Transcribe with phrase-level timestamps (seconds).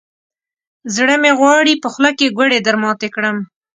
[0.95, 3.37] زړه مې غواړي، په خوله کې ګوړې درماتې کړم.